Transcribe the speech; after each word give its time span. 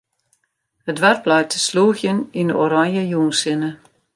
It 0.89 0.97
doarp 1.01 1.23
leit 1.29 1.49
te 1.51 1.59
slûgjen 1.67 2.19
yn 2.39 2.49
'e 2.51 2.57
oranje 2.63 3.03
jûnssinne. 3.11 3.71